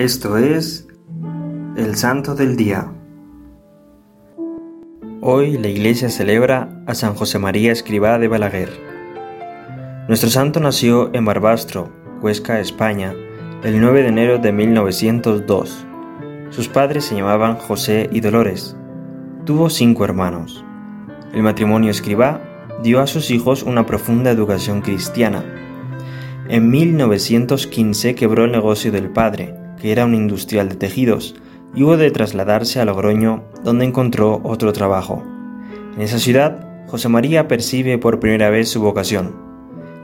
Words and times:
Esto 0.00 0.38
es 0.38 0.88
el 1.76 1.94
Santo 1.94 2.34
del 2.34 2.56
Día. 2.56 2.90
Hoy 5.20 5.58
la 5.58 5.68
Iglesia 5.68 6.08
celebra 6.08 6.82
a 6.86 6.94
San 6.94 7.14
José 7.14 7.38
María 7.38 7.70
Escribá 7.70 8.18
de 8.18 8.26
Balaguer. 8.26 8.70
Nuestro 10.08 10.30
santo 10.30 10.58
nació 10.58 11.10
en 11.12 11.26
Barbastro, 11.26 11.92
Huesca, 12.22 12.60
España, 12.60 13.14
el 13.62 13.78
9 13.78 14.00
de 14.00 14.08
enero 14.08 14.38
de 14.38 14.52
1902. 14.52 15.86
Sus 16.48 16.68
padres 16.68 17.04
se 17.04 17.16
llamaban 17.16 17.56
José 17.56 18.08
y 18.10 18.20
Dolores. 18.20 18.74
Tuvo 19.44 19.68
cinco 19.68 20.06
hermanos. 20.06 20.64
El 21.34 21.42
matrimonio 21.42 21.90
Escribá 21.90 22.40
dio 22.82 23.00
a 23.00 23.06
sus 23.06 23.30
hijos 23.30 23.62
una 23.62 23.84
profunda 23.84 24.30
educación 24.30 24.80
cristiana. 24.80 25.44
En 26.48 26.70
1915 26.70 28.14
quebró 28.14 28.46
el 28.46 28.52
negocio 28.52 28.90
del 28.90 29.10
padre, 29.10 29.59
que 29.80 29.92
era 29.92 30.04
un 30.04 30.14
industrial 30.14 30.68
de 30.68 30.76
tejidos, 30.76 31.34
y 31.74 31.82
hubo 31.82 31.96
de 31.96 32.10
trasladarse 32.10 32.80
a 32.80 32.84
Logroño, 32.84 33.44
donde 33.64 33.84
encontró 33.84 34.40
otro 34.44 34.72
trabajo. 34.72 35.22
En 35.96 36.02
esa 36.02 36.18
ciudad, 36.18 36.66
José 36.88 37.08
María 37.08 37.48
percibe 37.48 37.98
por 37.98 38.20
primera 38.20 38.50
vez 38.50 38.68
su 38.68 38.80
vocación. 38.80 39.34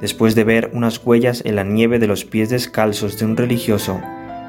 Después 0.00 0.34
de 0.34 0.44
ver 0.44 0.70
unas 0.74 1.00
huellas 1.04 1.42
en 1.44 1.56
la 1.56 1.62
nieve 1.62 1.98
de 1.98 2.08
los 2.08 2.24
pies 2.24 2.50
descalzos 2.50 3.18
de 3.18 3.24
un 3.24 3.36
religioso, 3.36 4.00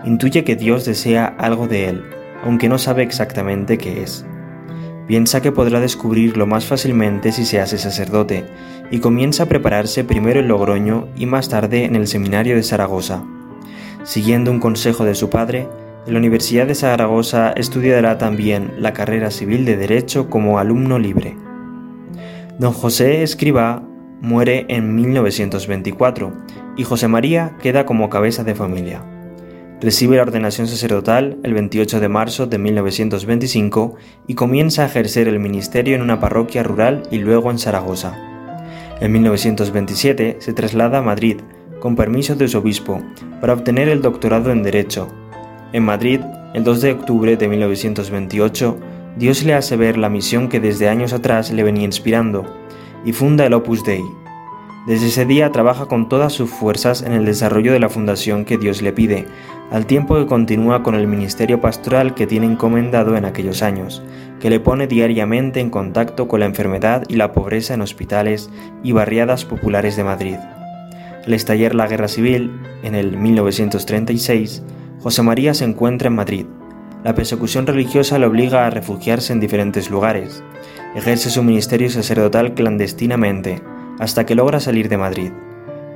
intuye 0.03 0.44
que 0.44 0.55
Dios 0.55 0.85
desea 0.85 1.25
algo 1.25 1.67
de 1.67 1.89
él, 1.89 2.03
aunque 2.44 2.69
no 2.69 2.80
sabe 2.80 3.03
exactamente 3.03 3.77
qué 3.77 4.02
es. 4.02 4.25
Piensa 5.08 5.41
que 5.41 5.52
podrá 5.52 5.80
descubrirlo 5.80 6.47
más 6.47 6.66
fácilmente 6.66 7.31
si 7.31 7.45
se 7.45 7.59
hace 7.59 7.77
sacerdote, 7.77 8.45
y 8.89 8.99
comienza 8.99 9.44
a 9.44 9.47
prepararse 9.47 10.03
primero 10.03 10.39
en 10.39 10.47
Logroño 10.47 11.08
y 11.16 11.25
más 11.25 11.49
tarde 11.49 11.85
en 11.85 11.95
el 11.95 12.08
seminario 12.08 12.55
de 12.55 12.63
Zaragoza. 12.63 13.23
Siguiendo 14.03 14.52
un 14.52 14.59
consejo 14.59 15.05
de 15.05 15.16
su 15.16 15.30
padre, 15.30 15.67
en 16.05 16.13
la 16.13 16.20
Universidad 16.20 16.67
de 16.67 16.75
Zaragoza 16.75 17.53
estudiará 17.53 18.17
también 18.17 18.73
la 18.77 18.91
carrera 18.91 19.31
civil 19.31 19.64
de 19.64 19.77
Derecho 19.77 20.30
como 20.30 20.59
alumno 20.59 21.00
libre. 21.00 21.38
Don 22.59 22.73
José 22.73 23.23
Escribá 23.23 23.81
muere 24.19 24.66
en 24.67 24.94
1924 24.94 26.33
y 26.75 26.83
José 26.83 27.08
María 27.08 27.55
queda 27.61 27.86
como 27.86 28.09
cabeza 28.09 28.44
de 28.44 28.55
familia. 28.55 29.03
Recibe 29.80 30.17
la 30.17 30.23
ordenación 30.23 30.67
sacerdotal 30.67 31.38
el 31.44 31.53
28 31.53 31.99
de 31.99 32.09
marzo 32.09 32.45
de 32.45 32.58
1925 32.58 33.95
y 34.27 34.36
comienza 34.36 34.83
a 34.83 34.86
ejercer 34.88 35.30
el 35.30 35.39
ministerio 35.39 35.95
en 35.95 36.02
una 36.02 36.20
parroquia 36.20 36.64
rural 36.64 37.03
y 37.11 37.20
luego 37.20 37.52
en 37.52 37.59
Zaragoza. 37.59 38.17
En 38.99 39.11
1927 39.11 40.38
se 40.39 40.53
traslada 40.53 40.99
a 40.99 41.02
Madrid, 41.02 41.38
con 41.84 41.98
permiso 41.98 42.34
de 42.36 42.48
su 42.48 42.59
obispo, 42.59 43.02
para 43.42 43.52
obtener 43.52 43.89
el 43.89 44.02
doctorado 44.02 44.53
en 44.53 44.64
Derecho. 44.64 45.09
En 45.73 45.84
Madrid, 45.84 46.22
el 46.53 46.64
2 46.64 46.80
de 46.80 46.94
octubre 46.94 47.36
de 47.36 47.50
1928, 47.50 48.78
Dios 49.17 49.44
le 49.44 49.53
hace 49.53 49.76
ver 49.76 49.98
la 49.98 50.08
misión 50.08 50.48
que 50.48 50.61
desde 50.61 50.88
años 50.88 51.11
atrás 51.11 51.52
le 51.52 51.61
venía 51.61 51.84
inspirando, 51.84 52.45
y 53.04 53.11
funda 53.11 53.45
el 53.45 53.54
Opus 53.54 53.84
Dei. 53.84 54.02
Desde 54.88 55.08
ese 55.08 55.26
día 55.26 55.52
trabaja 55.52 55.88
con 55.88 56.08
todas 56.08 56.31
sus 56.31 56.50
fuerzas 56.50 57.02
en 57.02 57.11
el 57.11 57.26
desarrollo 57.26 57.73
de 57.73 57.81
la 57.81 57.89
fundación 57.89 58.45
que 58.45 58.58
Dios 58.58 58.81
le 58.81 58.94
pide, 58.94 59.26
al 59.70 59.86
tiempo 59.86 60.16
que 60.16 60.26
continúa 60.26 60.84
con 60.84 60.95
el 60.95 61.08
ministerio 61.08 61.59
pastoral 61.59 62.14
que 62.14 62.28
tiene 62.28 62.45
encomendado 62.45 63.17
en 63.17 63.26
aquellos 63.26 63.61
años, 63.61 64.02
que 64.39 64.50
le 64.50 64.61
pone 64.61 64.88
diariamente 64.88 65.59
en 65.59 65.70
contacto 65.70 66.30
con 66.30 66.39
la 66.39 66.45
enfermedad 66.45 67.04
y 67.09 67.16
la 67.16 67.34
pobreza 67.34 67.73
en 67.73 67.81
hospitales 67.81 68.50
y 68.84 68.94
barriadas 68.94 69.44
populares 69.44 69.98
de 69.98 70.06
Madrid. 70.06 70.38
Al 71.25 71.33
estallar 71.33 71.73
la 71.73 71.88
guerra 71.88 72.09
civil, 72.09 72.52
en 72.83 72.95
el 72.95 73.16
1936, 73.16 74.61
José 74.99 75.21
María 75.21 75.53
se 75.53 75.63
encuentra 75.63 76.09
en 76.09 76.15
Madrid. 76.15 76.45
La 77.05 77.15
persecución 77.15 77.65
religiosa 77.65 78.19
le 78.19 78.25
obliga 78.25 78.67
a 78.67 78.69
refugiarse 78.69 79.31
en 79.31 79.39
diferentes 79.39 79.89
lugares. 79.89 80.43
Ejerce 80.95 81.30
su 81.30 81.41
ministerio 81.41 81.89
sacerdotal 81.89 82.53
clandestinamente, 82.55 83.61
hasta 83.99 84.25
que 84.25 84.36
logra 84.36 84.59
salir 84.59 84.89
de 84.89 84.98
Madrid. 84.98 85.31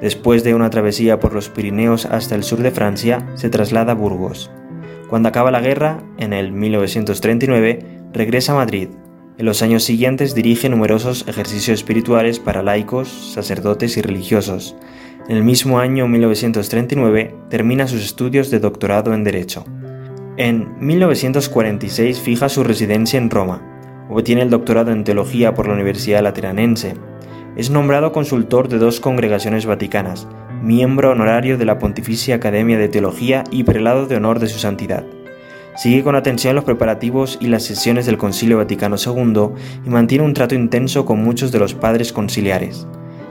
Después 0.01 0.45
de 0.45 0.53
una 0.53 0.69
travesía 0.69 1.19
por 1.19 1.33
los 1.33 1.49
Pirineos 1.49 2.05
hasta 2.05 2.35
el 2.35 2.43
sur 2.43 2.59
de 2.59 2.71
Francia, 2.71 3.27
se 3.35 3.49
traslada 3.49 3.91
a 3.93 3.95
Burgos. 3.95 4.49
Cuando 5.09 5.27
acaba 5.27 5.51
la 5.51 5.59
guerra, 5.59 6.03
en 6.17 6.31
el 6.31 6.53
1939, 6.53 7.79
regresa 8.13 8.53
a 8.53 8.57
Madrid. 8.57 8.89
En 9.37 9.45
los 9.45 9.61
años 9.61 9.83
siguientes 9.83 10.35
dirige 10.35 10.69
numerosos 10.69 11.27
ejercicios 11.27 11.79
espirituales 11.79 12.39
para 12.39 12.63
laicos, 12.63 13.07
sacerdotes 13.33 13.97
y 13.97 14.01
religiosos, 14.01 14.75
en 15.29 15.35
el 15.35 15.43
mismo 15.43 15.79
año 15.79 16.07
1939 16.07 17.35
termina 17.49 17.87
sus 17.87 18.03
estudios 18.03 18.49
de 18.49 18.59
doctorado 18.59 19.13
en 19.13 19.25
Derecho. 19.25 19.65
En 20.37 20.77
1946 20.79 22.21
fija 22.21 22.47
su 22.47 22.63
residencia 22.63 23.17
en 23.17 23.29
Roma. 23.29 23.61
Obtiene 24.09 24.41
el 24.41 24.49
doctorado 24.49 24.91
en 24.91 25.03
Teología 25.03 25.53
por 25.53 25.67
la 25.67 25.73
Universidad 25.73 26.23
Lateranense. 26.23 26.93
Es 27.57 27.69
nombrado 27.69 28.13
consultor 28.13 28.69
de 28.69 28.77
dos 28.77 29.01
congregaciones 29.01 29.65
vaticanas, 29.65 30.29
miembro 30.61 31.11
honorario 31.11 31.57
de 31.57 31.65
la 31.65 31.77
Pontificia 31.77 32.35
Academia 32.35 32.77
de 32.77 32.87
Teología 32.87 33.43
y 33.51 33.63
prelado 33.63 34.05
de 34.05 34.15
honor 34.15 34.39
de 34.39 34.47
su 34.47 34.59
santidad. 34.59 35.03
Sigue 35.75 36.03
con 36.03 36.15
atención 36.15 36.55
los 36.55 36.63
preparativos 36.63 37.37
y 37.41 37.47
las 37.47 37.63
sesiones 37.63 38.05
del 38.05 38.17
Concilio 38.17 38.57
Vaticano 38.57 38.95
II 38.95 39.49
y 39.85 39.89
mantiene 39.89 40.23
un 40.23 40.33
trato 40.33 40.55
intenso 40.55 41.05
con 41.05 41.21
muchos 41.21 41.51
de 41.51 41.59
los 41.59 41.73
padres 41.73 42.13
conciliares. 42.13 42.87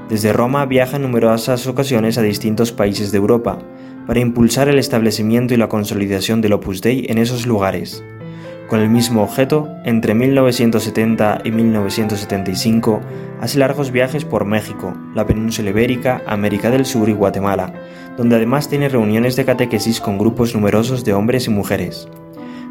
Desde 0.09 0.33
Roma 0.33 0.65
viaja 0.67 0.97
en 0.97 1.03
numerosas 1.03 1.67
ocasiones 1.67 2.17
a 2.17 2.23
distintos 2.23 2.71
países 2.71 3.11
de 3.11 3.19
Europa 3.19 3.59
para 4.07 4.21
impulsar 4.21 4.69
el 4.69 4.79
establecimiento 4.79 5.53
y 5.53 5.57
la 5.57 5.69
consolidación 5.69 6.41
del 6.41 6.53
Opus 6.53 6.81
Dei 6.81 7.07
en 7.09 7.19
esos 7.19 7.45
lugares. 7.45 8.05
Con 8.69 8.81
el 8.81 8.89
mismo 8.89 9.23
objeto, 9.23 9.69
entre 9.85 10.15
1970 10.15 11.43
y 11.45 11.51
1975 11.51 13.01
hace 13.41 13.59
largos 13.59 13.91
viajes 13.91 14.25
por 14.25 14.45
México, 14.45 14.97
la 15.15 15.27
península 15.27 15.71
ibérica, 15.71 16.23
América 16.27 16.71
del 16.71 16.87
Sur 16.87 17.09
y 17.09 17.13
Guatemala, 17.13 17.73
donde 18.17 18.37
además 18.37 18.69
tiene 18.69 18.89
reuniones 18.89 19.35
de 19.35 19.45
catequesis 19.45 20.01
con 20.01 20.19
grupos 20.19 20.55
numerosos 20.55 21.05
de 21.05 21.15
hombres 21.15 21.49
y 21.49 21.51
mujeres. 21.51 22.09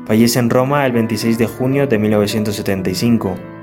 Fallece 0.05 0.39
en 0.39 0.49
Roma 0.49 0.85
el 0.85 0.93
26 0.93 1.37
de 1.37 1.47
junio 1.47 1.87
de 1.87 1.97
1975 1.97 3.54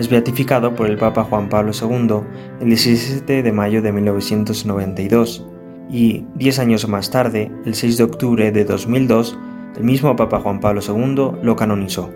es 0.00 0.08
beatificado 0.08 0.74
por 0.74 0.88
el 0.88 0.96
Papa 0.96 1.24
Juan 1.24 1.50
Pablo 1.50 1.72
II 1.78 2.22
el 2.62 2.68
17 2.68 3.42
de 3.42 3.52
mayo 3.52 3.82
de 3.82 3.92
1992 3.92 5.46
y, 5.90 6.24
diez 6.34 6.58
años 6.58 6.88
más 6.88 7.10
tarde, 7.10 7.52
el 7.66 7.74
6 7.74 7.98
de 7.98 8.04
octubre 8.04 8.50
de 8.50 8.64
2002, 8.64 9.38
el 9.76 9.84
mismo 9.84 10.16
Papa 10.16 10.40
Juan 10.40 10.58
Pablo 10.58 10.80
II 10.80 11.42
lo 11.42 11.54
canonizó. 11.54 12.10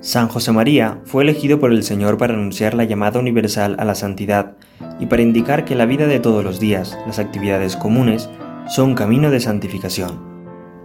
San 0.00 0.28
José 0.28 0.52
María 0.52 1.00
fue 1.06 1.22
elegido 1.22 1.58
por 1.58 1.72
el 1.72 1.82
Señor 1.82 2.18
para 2.18 2.34
anunciar 2.34 2.74
la 2.74 2.84
llamada 2.84 3.20
universal 3.20 3.76
a 3.78 3.86
la 3.86 3.94
santidad 3.94 4.56
y 4.98 5.06
para 5.06 5.22
indicar 5.22 5.64
que 5.64 5.74
la 5.74 5.86
vida 5.86 6.06
de 6.08 6.20
todos 6.20 6.44
los 6.44 6.60
días, 6.60 6.98
las 7.06 7.18
actividades 7.18 7.74
comunes, 7.74 8.28
son 8.68 8.94
camino 8.94 9.30
de 9.30 9.40
santificación. 9.40 10.29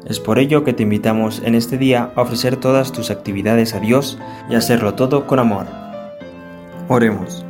Es 0.06 0.20
por 0.20 0.38
ello 0.38 0.64
que 0.64 0.74
te 0.74 0.84
invitamos 0.84 1.42
en 1.44 1.56
este 1.56 1.80
día 1.80 2.12
a 2.16 2.22
ofrecer 2.22 2.58
todas 2.58 2.92
tus 2.92 3.10
actividades 3.10 3.74
a 3.74 3.80
Dios 3.80 4.20
y 4.50 4.56
hacerlo 4.56 4.94
todo 4.94 5.26
con 5.26 5.40
amor. 5.40 5.66
Oremos. 6.88 7.44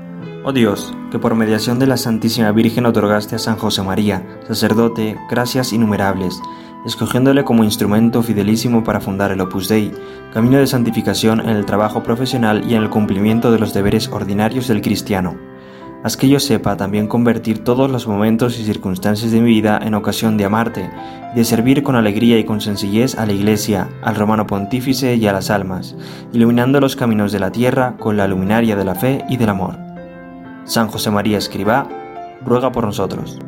Oh 0.46 0.54
Dios, 0.54 0.94
que 1.12 1.20
por 1.20 1.36
mediación 1.36 1.80
de 1.80 1.88
la 1.88 1.98
Santísima 1.98 2.52
Virgen 2.54 2.86
otorgaste 2.86 3.36
a 3.36 3.40
San 3.40 3.58
José 3.58 3.84
María, 3.84 4.26
sacerdote, 4.48 5.18
gracias 5.30 5.74
innumerables, 5.74 6.40
escogiéndole 6.86 7.44
como 7.44 7.66
instrumento 7.66 8.24
fidelísimo 8.24 8.86
para 8.86 9.02
fundar 9.02 9.32
el 9.32 9.42
Opus 9.42 9.68
Dei, 9.68 9.92
camino 10.34 10.58
de 10.58 10.68
santificación 10.68 11.42
en 11.42 11.50
el 11.50 11.66
trabajo 11.66 12.04
profesional 12.04 12.64
y 12.70 12.76
en 12.76 12.84
el 12.84 12.90
cumplimiento 12.90 13.52
de 13.52 13.60
los 13.60 13.74
deberes 13.74 14.08
ordinarios 14.08 14.70
del 14.70 14.82
cristiano 14.82 15.55
haz 16.06 16.18
que 16.18 16.30
yo 16.30 16.40
sepa 16.40 16.78
también 16.78 17.08
convertir 17.08 17.64
todos 17.64 17.90
los 17.90 18.08
momentos 18.08 18.60
y 18.60 18.64
circunstancias 18.64 19.32
de 19.32 19.42
mi 19.42 19.50
vida 19.50 19.80
en 19.82 19.96
ocasión 19.96 20.38
de 20.38 20.46
amarte, 20.46 20.88
de 21.34 21.44
servir 21.44 21.82
con 21.82 21.96
alegría 21.96 22.38
y 22.38 22.44
con 22.44 22.62
sencillez 22.62 23.18
a 23.18 23.26
la 23.26 23.34
Iglesia, 23.34 23.90
al 24.04 24.14
romano 24.14 24.46
pontífice 24.46 25.16
y 25.16 25.26
a 25.26 25.34
las 25.34 25.50
almas, 25.50 25.96
iluminando 26.32 26.80
los 26.80 26.96
caminos 26.96 27.32
de 27.32 27.40
la 27.40 27.52
tierra 27.52 27.96
con 27.98 28.18
la 28.18 28.28
luminaria 28.28 28.76
de 28.76 28.86
la 28.86 28.94
fe 28.94 29.26
y 29.30 29.38
del 29.38 29.50
amor. 29.50 29.80
San 30.66 30.90
José 30.90 31.10
María 31.10 31.40
Escribá, 31.40 31.90
ruega 32.46 32.72
por 32.72 32.86
nosotros. 32.86 33.40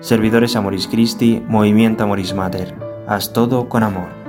Servidores 0.00 0.56
Amoris 0.56 0.86
Christi, 0.86 1.42
Movimiento 1.48 2.04
Amoris 2.04 2.34
Mater, 2.34 2.74
haz 3.06 3.32
todo 3.32 3.70
con 3.70 3.84
amor. 3.84 4.19